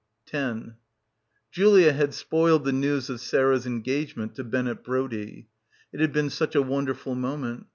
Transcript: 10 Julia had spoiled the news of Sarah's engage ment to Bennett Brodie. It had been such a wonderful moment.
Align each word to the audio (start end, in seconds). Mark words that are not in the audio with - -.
10 0.25 0.77
Julia 1.51 1.93
had 1.93 2.15
spoiled 2.15 2.65
the 2.65 2.71
news 2.71 3.07
of 3.11 3.21
Sarah's 3.21 3.67
engage 3.67 4.15
ment 4.15 4.33
to 4.33 4.43
Bennett 4.43 4.83
Brodie. 4.83 5.47
It 5.93 5.99
had 5.99 6.11
been 6.11 6.31
such 6.31 6.55
a 6.55 6.61
wonderful 6.63 7.13
moment. 7.13 7.67